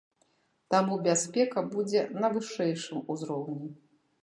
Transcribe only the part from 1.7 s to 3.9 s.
будзе на вышэйшым узроўні.